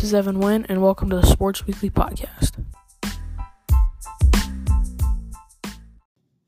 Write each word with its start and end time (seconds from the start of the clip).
This 0.00 0.08
is 0.08 0.14
Evan 0.14 0.40
Wynn, 0.40 0.64
and 0.70 0.80
welcome 0.80 1.10
to 1.10 1.16
the 1.16 1.26
Sports 1.26 1.66
Weekly 1.66 1.90
Podcast. 1.90 2.52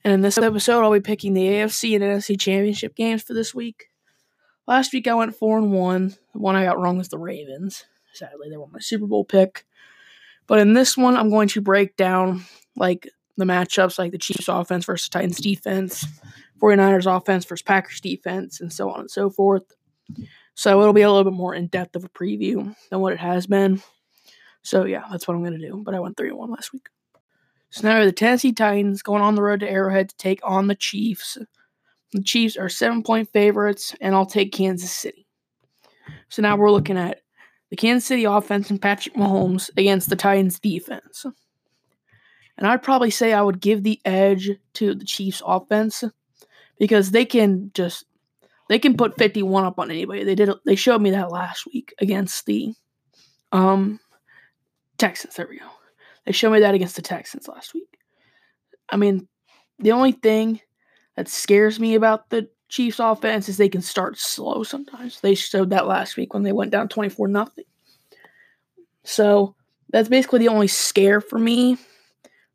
And 0.02 0.14
in 0.14 0.22
this 0.22 0.38
episode, 0.38 0.82
I'll 0.82 0.90
be 0.90 1.00
picking 1.00 1.34
the 1.34 1.46
AFC 1.46 1.94
and 1.94 2.02
NFC 2.02 2.40
Championship 2.40 2.96
games 2.96 3.22
for 3.22 3.34
this 3.34 3.54
week. 3.54 3.90
Last 4.66 4.94
week, 4.94 5.06
I 5.06 5.12
went 5.12 5.36
four 5.36 5.58
and 5.58 5.70
one. 5.70 6.16
The 6.32 6.38
one 6.38 6.56
I 6.56 6.64
got 6.64 6.80
wrong 6.80 6.96
was 6.96 7.10
the 7.10 7.18
Ravens. 7.18 7.84
Sadly, 8.14 8.48
they 8.48 8.56
were 8.56 8.68
my 8.68 8.78
Super 8.78 9.06
Bowl 9.06 9.22
pick. 9.22 9.66
But 10.46 10.58
in 10.58 10.72
this 10.72 10.96
one, 10.96 11.14
I'm 11.14 11.28
going 11.28 11.48
to 11.48 11.60
break 11.60 11.98
down 11.98 12.46
like 12.74 13.06
the 13.36 13.44
matchups, 13.44 13.98
like 13.98 14.12
the 14.12 14.18
Chiefs 14.18 14.48
offense 14.48 14.86
versus 14.86 15.10
Titans 15.10 15.36
defense, 15.36 16.06
49ers 16.58 17.18
offense 17.18 17.44
versus 17.44 17.60
Packers 17.60 18.00
defense, 18.00 18.62
and 18.62 18.72
so 18.72 18.90
on 18.90 19.00
and 19.00 19.10
so 19.10 19.28
forth. 19.28 19.74
So 20.54 20.80
it'll 20.80 20.92
be 20.92 21.02
a 21.02 21.10
little 21.10 21.30
bit 21.30 21.36
more 21.36 21.54
in 21.54 21.66
depth 21.68 21.96
of 21.96 22.04
a 22.04 22.08
preview 22.08 22.74
than 22.90 23.00
what 23.00 23.12
it 23.12 23.18
has 23.18 23.46
been. 23.46 23.82
So 24.62 24.84
yeah, 24.84 25.04
that's 25.10 25.26
what 25.26 25.34
I'm 25.34 25.44
gonna 25.44 25.58
do. 25.58 25.82
But 25.84 25.94
I 25.94 26.00
went 26.00 26.16
three 26.16 26.28
and 26.28 26.38
one 26.38 26.50
last 26.50 26.72
week. 26.72 26.88
So 27.70 27.88
now 27.88 28.04
the 28.04 28.12
Tennessee 28.12 28.52
Titans 28.52 29.02
going 29.02 29.22
on 29.22 29.34
the 29.34 29.42
road 29.42 29.60
to 29.60 29.70
Arrowhead 29.70 30.10
to 30.10 30.16
take 30.16 30.40
on 30.44 30.66
the 30.66 30.74
Chiefs. 30.74 31.38
The 32.12 32.22
Chiefs 32.22 32.56
are 32.56 32.68
seven 32.68 33.02
point 33.02 33.30
favorites, 33.32 33.94
and 34.00 34.14
I'll 34.14 34.26
take 34.26 34.52
Kansas 34.52 34.92
City. 34.92 35.26
So 36.28 36.42
now 36.42 36.56
we're 36.56 36.70
looking 36.70 36.98
at 36.98 37.22
the 37.70 37.76
Kansas 37.76 38.06
City 38.06 38.24
offense 38.24 38.68
and 38.68 38.80
Patrick 38.80 39.14
Mahomes 39.14 39.70
against 39.78 40.10
the 40.10 40.16
Titans 40.16 40.60
defense. 40.60 41.24
And 42.58 42.66
I'd 42.66 42.82
probably 42.82 43.10
say 43.10 43.32
I 43.32 43.40
would 43.40 43.60
give 43.60 43.82
the 43.82 43.98
edge 44.04 44.50
to 44.74 44.94
the 44.94 45.06
Chiefs 45.06 45.40
offense 45.44 46.04
because 46.78 47.10
they 47.10 47.24
can 47.24 47.70
just 47.74 48.04
they 48.72 48.78
can 48.78 48.96
put 48.96 49.18
51 49.18 49.64
up 49.64 49.78
on 49.78 49.90
anybody. 49.90 50.24
They 50.24 50.34
did 50.34 50.50
they 50.64 50.76
showed 50.76 51.02
me 51.02 51.10
that 51.10 51.30
last 51.30 51.66
week 51.66 51.94
against 51.98 52.46
the 52.46 52.74
um 53.52 54.00
Texans. 54.98 55.34
There 55.34 55.46
we 55.48 55.58
go. 55.58 55.66
They 56.24 56.32
showed 56.32 56.52
me 56.52 56.60
that 56.60 56.74
against 56.74 56.96
the 56.96 57.02
Texans 57.02 57.48
last 57.48 57.74
week. 57.74 57.98
I 58.88 58.96
mean, 58.96 59.28
the 59.78 59.92
only 59.92 60.12
thing 60.12 60.60
that 61.16 61.28
scares 61.28 61.80
me 61.80 61.94
about 61.94 62.30
the 62.30 62.48
Chiefs 62.68 63.00
offense 63.00 63.48
is 63.48 63.56
they 63.56 63.68
can 63.68 63.82
start 63.82 64.18
slow 64.18 64.62
sometimes. 64.62 65.20
They 65.20 65.34
showed 65.34 65.70
that 65.70 65.86
last 65.86 66.16
week 66.16 66.32
when 66.32 66.42
they 66.42 66.52
went 66.52 66.70
down 66.70 66.88
24 66.88 67.28
nothing. 67.28 67.64
So, 69.04 69.54
that's 69.90 70.08
basically 70.08 70.38
the 70.38 70.48
only 70.48 70.68
scare 70.68 71.20
for 71.20 71.38
me. 71.38 71.76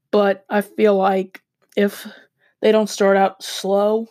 But 0.09 0.45
I 0.49 0.61
feel 0.61 0.95
like 0.95 1.43
if 1.75 2.07
they 2.61 2.71
don't 2.71 2.89
start 2.89 3.17
out 3.17 3.43
slow, 3.43 4.07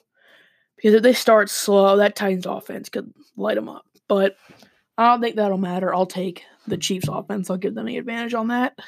because 0.86 0.98
if 0.98 1.02
they 1.02 1.14
start 1.14 1.50
slow, 1.50 1.96
that 1.96 2.14
Titans 2.14 2.46
offense 2.46 2.88
could 2.88 3.12
light 3.36 3.56
them 3.56 3.68
up. 3.68 3.84
But 4.06 4.36
I 4.96 5.08
don't 5.08 5.20
think 5.20 5.34
that'll 5.34 5.58
matter. 5.58 5.92
I'll 5.92 6.06
take 6.06 6.44
the 6.68 6.76
Chiefs 6.76 7.08
offense. 7.08 7.50
I'll 7.50 7.56
give 7.56 7.74
them 7.74 7.86
the 7.86 7.96
advantage 7.96 8.34
on 8.34 8.46
that. 8.48 8.78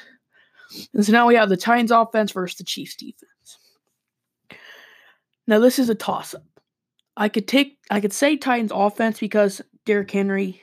And 0.93 1.05
so 1.05 1.11
now 1.11 1.27
we 1.27 1.35
have 1.35 1.49
the 1.49 1.57
Titans 1.57 1.91
offense 1.91 2.31
versus 2.31 2.57
the 2.57 2.63
Chiefs 2.63 2.95
defense. 2.95 3.59
Now 5.45 5.59
this 5.59 5.77
is 5.77 5.89
a 5.89 5.93
toss 5.93 6.33
up. 6.33 6.45
I 7.17 7.27
could 7.27 7.49
take 7.49 7.77
I 7.91 7.99
could 7.99 8.13
say 8.13 8.37
Titans 8.37 8.71
offense 8.73 9.19
because 9.19 9.61
Derrick 9.85 10.09
Henry, 10.09 10.61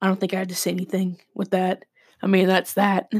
I 0.00 0.06
don't 0.06 0.20
think 0.20 0.34
I 0.34 0.38
had 0.38 0.50
to 0.50 0.54
say 0.54 0.70
anything 0.70 1.20
with 1.34 1.50
that. 1.50 1.84
I 2.22 2.28
mean 2.28 2.46
that's 2.46 2.74
that. 2.74 3.10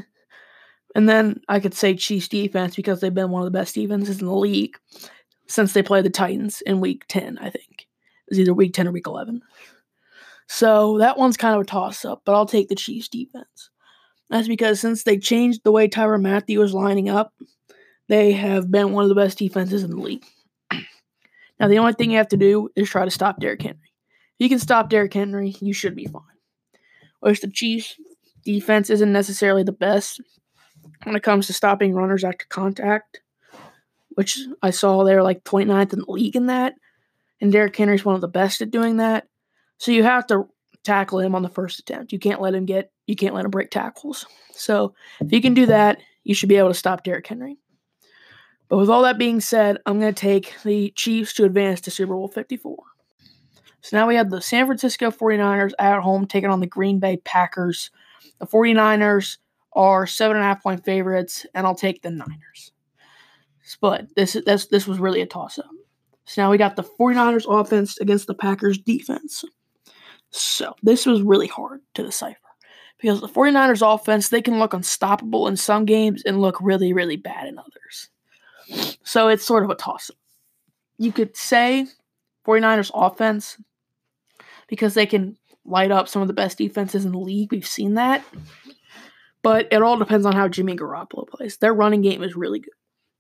And 0.94 1.08
then 1.08 1.40
I 1.48 1.58
could 1.58 1.74
say 1.74 1.96
Chiefs 1.96 2.28
defense 2.28 2.76
because 2.76 3.00
they've 3.00 3.12
been 3.12 3.32
one 3.32 3.42
of 3.42 3.52
the 3.52 3.58
best 3.58 3.74
defenses 3.74 4.20
in 4.20 4.26
the 4.26 4.36
league 4.36 4.76
since 5.48 5.72
they 5.72 5.82
played 5.82 6.04
the 6.04 6.10
Titans 6.10 6.60
in 6.62 6.80
week 6.80 7.04
10, 7.08 7.38
I 7.38 7.50
think. 7.50 7.82
It 8.26 8.30
was 8.30 8.40
either 8.40 8.54
week 8.54 8.74
10 8.74 8.88
or 8.88 8.92
week 8.92 9.06
11. 9.06 9.42
So 10.48 10.98
that 10.98 11.18
one's 11.18 11.36
kind 11.36 11.54
of 11.54 11.62
a 11.62 11.64
toss 11.64 12.04
up, 12.04 12.22
but 12.24 12.34
I'll 12.34 12.46
take 12.46 12.68
the 12.68 12.74
Chiefs 12.74 13.08
defense. 13.08 13.70
That's 14.30 14.48
because 14.48 14.80
since 14.80 15.02
they 15.02 15.18
changed 15.18 15.62
the 15.62 15.72
way 15.72 15.88
Tyrann 15.88 16.22
Mathieu 16.22 16.60
was 16.60 16.74
lining 16.74 17.08
up, 17.08 17.32
they 18.08 18.32
have 18.32 18.70
been 18.70 18.92
one 18.92 19.04
of 19.04 19.08
the 19.08 19.14
best 19.14 19.38
defenses 19.38 19.82
in 19.82 19.90
the 19.90 19.96
league. 19.96 20.24
now, 21.60 21.68
the 21.68 21.78
only 21.78 21.92
thing 21.92 22.10
you 22.10 22.16
have 22.18 22.28
to 22.28 22.36
do 22.36 22.68
is 22.76 22.88
try 22.88 23.04
to 23.04 23.10
stop 23.10 23.40
Derrick 23.40 23.62
Henry. 23.62 23.92
If 24.38 24.44
you 24.44 24.48
can 24.48 24.58
stop 24.58 24.88
Derrick 24.88 25.14
Henry, 25.14 25.54
you 25.60 25.72
should 25.72 25.96
be 25.96 26.06
fine. 26.06 26.22
Whereas 27.20 27.40
the 27.40 27.50
Chiefs 27.50 27.96
defense 28.44 28.90
isn't 28.90 29.12
necessarily 29.12 29.62
the 29.62 29.72
best 29.72 30.20
when 31.04 31.16
it 31.16 31.22
comes 31.22 31.46
to 31.46 31.52
stopping 31.52 31.94
runners 31.94 32.24
after 32.24 32.46
contact 32.48 33.20
which 34.16 34.40
I 34.62 34.70
saw 34.70 35.04
they're 35.04 35.22
like 35.22 35.44
29th 35.44 35.92
in 35.92 36.00
the 36.00 36.10
league 36.10 36.36
in 36.36 36.46
that. 36.46 36.74
And 37.40 37.52
Derrick 37.52 37.76
Henry's 37.76 38.04
one 38.04 38.14
of 38.14 38.22
the 38.22 38.28
best 38.28 38.62
at 38.62 38.70
doing 38.70 38.96
that. 38.96 39.28
So 39.76 39.92
you 39.92 40.02
have 40.04 40.26
to 40.28 40.48
tackle 40.84 41.20
him 41.20 41.34
on 41.34 41.42
the 41.42 41.50
first 41.50 41.78
attempt. 41.78 42.12
You 42.12 42.18
can't 42.18 42.40
let 42.40 42.54
him 42.54 42.64
get, 42.64 42.90
you 43.06 43.14
can't 43.14 43.34
let 43.34 43.44
him 43.44 43.50
break 43.50 43.70
tackles. 43.70 44.24
So 44.52 44.94
if 45.20 45.30
you 45.32 45.42
can 45.42 45.52
do 45.52 45.66
that, 45.66 45.98
you 46.24 46.34
should 46.34 46.48
be 46.48 46.56
able 46.56 46.70
to 46.70 46.74
stop 46.74 47.04
Derrick 47.04 47.26
Henry. 47.26 47.58
But 48.68 48.78
with 48.78 48.88
all 48.88 49.02
that 49.02 49.18
being 49.18 49.40
said, 49.40 49.78
I'm 49.84 50.00
going 50.00 50.14
to 50.14 50.18
take 50.20 50.54
the 50.64 50.90
Chiefs 50.96 51.34
to 51.34 51.44
advance 51.44 51.82
to 51.82 51.90
Super 51.90 52.14
Bowl 52.14 52.28
54. 52.28 52.76
So 53.82 53.96
now 53.96 54.08
we 54.08 54.16
have 54.16 54.30
the 54.30 54.40
San 54.40 54.64
Francisco 54.66 55.10
49ers 55.10 55.72
at 55.78 56.00
home 56.00 56.26
taking 56.26 56.50
on 56.50 56.60
the 56.60 56.66
Green 56.66 56.98
Bay 56.98 57.18
Packers. 57.18 57.90
The 58.38 58.46
49ers 58.46 59.36
are 59.74 60.06
seven 60.06 60.38
and 60.38 60.44
a 60.44 60.48
half 60.48 60.62
point 60.62 60.84
favorites, 60.84 61.44
and 61.54 61.66
I'll 61.66 61.74
take 61.74 62.00
the 62.00 62.10
Niners. 62.10 62.72
But 63.74 64.06
this 64.14 64.36
this 64.46 64.66
this 64.66 64.86
was 64.86 64.98
really 64.98 65.20
a 65.20 65.26
toss 65.26 65.58
up. 65.58 65.70
So 66.24 66.42
now 66.42 66.50
we 66.50 66.58
got 66.58 66.76
the 66.76 66.82
49ers 66.82 67.46
offense 67.48 67.98
against 67.98 68.26
the 68.26 68.34
Packers 68.34 68.78
defense. 68.78 69.44
So 70.30 70.74
this 70.82 71.06
was 71.06 71.22
really 71.22 71.46
hard 71.46 71.80
to 71.94 72.02
decipher 72.02 72.38
because 72.98 73.20
the 73.20 73.28
49ers 73.28 73.94
offense, 73.94 74.28
they 74.28 74.42
can 74.42 74.58
look 74.58 74.74
unstoppable 74.74 75.48
in 75.48 75.56
some 75.56 75.84
games 75.84 76.22
and 76.24 76.40
look 76.40 76.58
really, 76.60 76.92
really 76.92 77.16
bad 77.16 77.46
in 77.46 77.58
others. 77.58 78.98
So 79.04 79.28
it's 79.28 79.46
sort 79.46 79.64
of 79.64 79.70
a 79.70 79.74
toss 79.74 80.10
up. 80.10 80.16
You 80.98 81.12
could 81.12 81.36
say 81.36 81.86
49ers 82.46 82.90
offense 82.94 83.58
because 84.66 84.94
they 84.94 85.06
can 85.06 85.36
light 85.64 85.90
up 85.90 86.08
some 86.08 86.22
of 86.22 86.28
the 86.28 86.34
best 86.34 86.58
defenses 86.58 87.04
in 87.04 87.12
the 87.12 87.18
league. 87.18 87.52
We've 87.52 87.66
seen 87.66 87.94
that. 87.94 88.24
But 89.42 89.68
it 89.70 89.82
all 89.82 89.98
depends 89.98 90.26
on 90.26 90.32
how 90.32 90.48
Jimmy 90.48 90.74
Garoppolo 90.76 91.28
plays. 91.28 91.58
Their 91.58 91.74
running 91.74 92.02
game 92.02 92.22
is 92.22 92.34
really 92.34 92.58
good. 92.58 92.72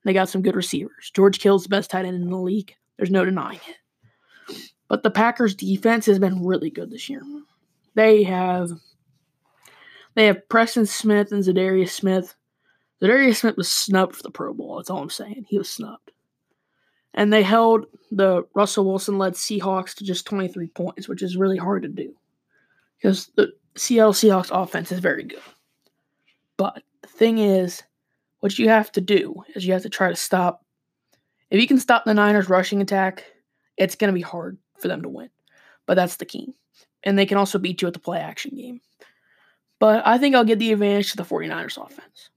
They 0.06 0.12
got 0.12 0.28
some 0.28 0.40
good 0.40 0.54
receivers. 0.54 1.10
George 1.12 1.40
Kittle's 1.40 1.64
the 1.64 1.68
best 1.68 1.90
tight 1.90 2.04
end 2.04 2.22
in 2.22 2.30
the 2.30 2.36
league. 2.36 2.76
There's 2.96 3.10
no 3.10 3.24
denying 3.24 3.58
it. 3.66 4.56
But 4.86 5.02
the 5.02 5.10
Packers 5.10 5.52
defense 5.52 6.06
has 6.06 6.20
been 6.20 6.46
really 6.46 6.70
good 6.70 6.92
this 6.92 7.08
year. 7.08 7.22
They 7.94 8.22
have 8.22 8.70
they 10.14 10.26
have 10.26 10.48
Preston 10.48 10.86
Smith 10.86 11.32
and 11.32 11.42
Za'Darius 11.42 11.88
Smith. 11.90 12.36
Za'Darius 13.02 13.38
Smith 13.38 13.56
was 13.56 13.68
snubbed 13.68 14.14
for 14.14 14.22
the 14.22 14.30
Pro 14.30 14.54
Bowl. 14.54 14.76
That's 14.76 14.90
all 14.90 15.02
I'm 15.02 15.10
saying. 15.10 15.46
He 15.48 15.58
was 15.58 15.68
snubbed. 15.68 16.12
And 17.12 17.32
they 17.32 17.42
held 17.42 17.86
the 18.12 18.44
Russell 18.54 18.84
Wilson 18.84 19.18
led 19.18 19.32
Seahawks 19.32 19.92
to 19.96 20.04
just 20.04 20.24
23 20.24 20.68
points, 20.68 21.08
which 21.08 21.22
is 21.22 21.36
really 21.36 21.58
hard 21.58 21.82
to 21.82 21.88
do 21.88 22.14
because 22.96 23.32
the 23.34 23.52
Seattle 23.74 24.12
Seahawks 24.12 24.50
offense 24.52 24.92
is 24.92 25.00
very 25.00 25.24
good. 25.24 25.42
But 26.56 26.84
the 27.02 27.08
thing 27.08 27.38
is, 27.38 27.82
what 28.46 28.60
you 28.60 28.68
have 28.68 28.92
to 28.92 29.00
do 29.00 29.42
is 29.56 29.66
you 29.66 29.72
have 29.72 29.82
to 29.82 29.88
try 29.88 30.08
to 30.08 30.14
stop. 30.14 30.64
If 31.50 31.60
you 31.60 31.66
can 31.66 31.80
stop 31.80 32.04
the 32.04 32.14
Niners' 32.14 32.48
rushing 32.48 32.80
attack, 32.80 33.24
it's 33.76 33.96
going 33.96 34.06
to 34.06 34.14
be 34.14 34.22
hard 34.22 34.56
for 34.78 34.86
them 34.86 35.02
to 35.02 35.08
win. 35.08 35.30
But 35.84 35.94
that's 35.94 36.18
the 36.18 36.26
key. 36.26 36.54
And 37.02 37.18
they 37.18 37.26
can 37.26 37.38
also 37.38 37.58
beat 37.58 37.82
you 37.82 37.88
at 37.88 37.94
the 37.94 37.98
play 37.98 38.20
action 38.20 38.54
game. 38.54 38.80
But 39.80 40.06
I 40.06 40.18
think 40.18 40.36
I'll 40.36 40.44
give 40.44 40.60
the 40.60 40.70
advantage 40.70 41.10
to 41.10 41.16
the 41.16 41.24
49ers 41.24 41.76
offense. 41.76 42.30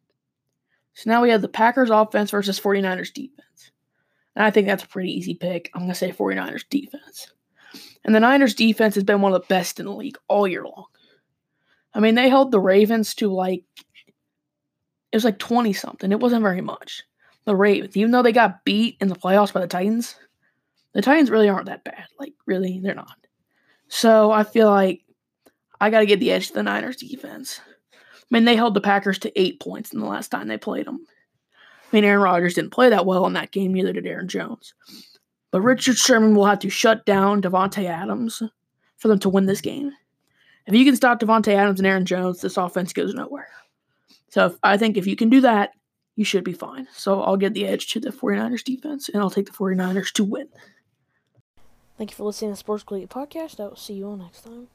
So 0.93 1.11
now 1.11 1.21
we 1.21 1.29
have 1.29 1.43
the 1.43 1.47
Packers 1.47 1.91
offense 1.91 2.31
versus 2.31 2.59
49ers 2.59 3.13
defense. 3.13 3.71
And 4.35 4.43
I 4.43 4.49
think 4.49 4.65
that's 4.65 4.83
a 4.83 4.87
pretty 4.87 5.11
easy 5.11 5.35
pick. 5.35 5.69
I'm 5.75 5.81
going 5.81 5.91
to 5.91 5.95
say 5.95 6.11
49ers 6.11 6.67
defense. 6.71 7.31
And 8.03 8.15
the 8.15 8.19
Niners 8.19 8.55
defense 8.55 8.95
has 8.95 9.03
been 9.03 9.21
one 9.21 9.31
of 9.31 9.41
the 9.43 9.47
best 9.47 9.79
in 9.79 9.85
the 9.85 9.93
league 9.93 10.17
all 10.27 10.47
year 10.47 10.63
long. 10.63 10.85
I 11.93 11.99
mean, 11.99 12.15
they 12.15 12.29
held 12.29 12.49
the 12.49 12.59
Ravens 12.59 13.13
to 13.15 13.31
like 13.31 13.63
it 15.11 15.15
was 15.15 15.25
like 15.25 15.39
20 15.39 15.73
something. 15.73 16.11
It 16.11 16.19
wasn't 16.19 16.43
very 16.43 16.61
much. 16.61 17.03
The 17.45 17.55
Ravens, 17.55 17.97
even 17.97 18.11
though 18.11 18.21
they 18.21 18.31
got 18.31 18.63
beat 18.63 18.97
in 19.01 19.07
the 19.07 19.15
playoffs 19.15 19.53
by 19.53 19.61
the 19.61 19.67
Titans, 19.67 20.15
the 20.93 21.01
Titans 21.01 21.31
really 21.31 21.49
aren't 21.49 21.65
that 21.67 21.83
bad. 21.83 22.05
Like, 22.19 22.33
really, 22.45 22.79
they're 22.81 22.95
not. 22.95 23.15
So 23.87 24.31
I 24.31 24.43
feel 24.43 24.69
like 24.69 25.03
I 25.81 25.89
got 25.89 25.99
to 25.99 26.05
get 26.05 26.19
the 26.19 26.31
edge 26.31 26.49
to 26.49 26.53
the 26.53 26.63
Niners 26.63 26.97
defense. 26.97 27.61
I 27.93 27.97
mean, 28.29 28.45
they 28.45 28.55
held 28.55 28.75
the 28.75 28.81
Packers 28.81 29.17
to 29.19 29.39
eight 29.39 29.59
points 29.59 29.93
in 29.93 29.99
the 29.99 30.05
last 30.05 30.29
time 30.29 30.47
they 30.47 30.57
played 30.57 30.85
them. 30.85 31.05
I 31.91 31.95
mean, 31.95 32.03
Aaron 32.03 32.21
Rodgers 32.21 32.53
didn't 32.53 32.71
play 32.71 32.89
that 32.89 33.07
well 33.07 33.25
in 33.25 33.33
that 33.33 33.51
game, 33.51 33.73
neither 33.73 33.93
did 33.93 34.05
Aaron 34.05 34.27
Jones. 34.27 34.75
But 35.51 35.61
Richard 35.61 35.97
Sherman 35.97 36.35
will 36.35 36.45
have 36.45 36.59
to 36.59 36.69
shut 36.69 37.05
down 37.05 37.41
Davante 37.41 37.85
Adams 37.85 38.43
for 38.97 39.07
them 39.07 39.17
to 39.19 39.29
win 39.29 39.47
this 39.47 39.61
game. 39.61 39.91
If 40.67 40.75
you 40.75 40.85
can 40.85 40.95
stop 40.95 41.19
Davante 41.19 41.55
Adams 41.55 41.79
and 41.79 41.87
Aaron 41.87 42.05
Jones, 42.05 42.41
this 42.41 42.57
offense 42.57 42.93
goes 42.93 43.15
nowhere. 43.15 43.49
So 44.29 44.47
if, 44.47 44.53
I 44.63 44.77
think 44.77 44.97
if 44.97 45.07
you 45.07 45.15
can 45.15 45.29
do 45.29 45.41
that, 45.41 45.71
you 46.15 46.25
should 46.25 46.43
be 46.43 46.53
fine. 46.53 46.87
So 46.93 47.21
I'll 47.21 47.37
give 47.37 47.53
the 47.53 47.65
edge 47.65 47.91
to 47.91 47.99
the 47.99 48.09
49ers 48.09 48.63
defense, 48.63 49.09
and 49.09 49.21
I'll 49.21 49.29
take 49.29 49.45
the 49.45 49.51
49ers 49.51 50.11
to 50.13 50.23
win. 50.23 50.49
Thank 51.97 52.11
you 52.11 52.15
for 52.15 52.23
listening 52.23 52.51
to 52.51 52.53
the 52.53 52.57
Sports 52.57 52.83
Collegiate 52.83 53.09
Podcast. 53.09 53.59
I 53.59 53.67
will 53.67 53.75
see 53.75 53.93
you 53.93 54.07
all 54.07 54.17
next 54.17 54.41
time. 54.41 54.67